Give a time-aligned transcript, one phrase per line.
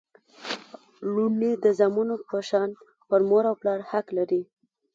[1.13, 2.69] لوڼي د زامنو په شان
[3.09, 4.41] پر مور او پلار حق لري